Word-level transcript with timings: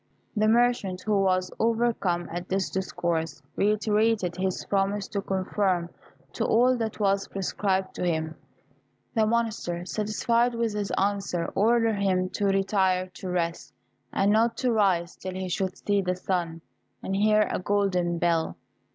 The 0.35 0.47
merchant, 0.47 1.01
who 1.03 1.21
was 1.21 1.51
overcome 1.59 2.27
at 2.31 2.49
this 2.49 2.71
discourse, 2.71 3.43
reiterated 3.55 4.35
his 4.35 4.65
promise 4.65 5.07
to 5.09 5.21
conform 5.21 5.91
to 6.33 6.43
all 6.43 6.75
that 6.77 6.99
was 6.99 7.27
prescribed 7.27 7.93
to 7.97 8.03
him. 8.07 8.33
The 9.13 9.27
Monster, 9.27 9.85
satisfied 9.85 10.55
with 10.55 10.73
his 10.73 10.89
answer, 10.97 11.51
ordered 11.53 11.99
him 12.01 12.29
to 12.29 12.45
retire 12.47 13.11
to 13.13 13.29
rest, 13.29 13.75
and 14.11 14.31
not 14.31 14.57
to 14.57 14.71
rise 14.71 15.15
till 15.17 15.35
he 15.35 15.49
should 15.49 15.77
see 15.77 16.01
the 16.01 16.15
sun, 16.15 16.61
and 17.03 17.15
hear 17.15 17.47
a 17.51 17.59
golden 17.59 18.17
bell. 18.17 18.57